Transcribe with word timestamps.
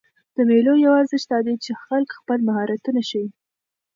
د 0.35 0.37
مېلو 0.49 0.73
یو 0.85 0.93
ارزښت 1.01 1.27
دا 1.31 1.39
دئ، 1.47 1.55
چې 1.63 1.71
خلک 1.85 2.09
خپل 2.19 2.39
مهارتونه 2.47 3.01
ښيي. 3.09 3.27